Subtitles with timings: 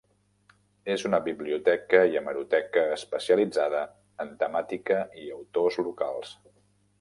[0.93, 3.83] És una biblioteca i hemeroteca especialitzada
[4.25, 6.35] en temàtica i autors locals.